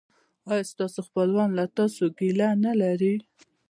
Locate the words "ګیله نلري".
2.17-3.13